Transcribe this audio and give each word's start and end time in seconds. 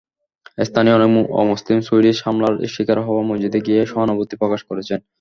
স্থানীয় 0.61 0.95
অনেক 0.97 1.11
অমুসলিম 1.41 1.79
সুইডিশ 1.81 2.17
হামলার 2.25 2.53
শিকার 2.73 2.97
হওয়া 3.01 3.23
মসজিদে 3.29 3.59
গিয়ে 3.67 3.81
সহানুভূতি 3.85 4.35
প্রকাশ 4.41 4.61
করেছেন। 4.69 4.99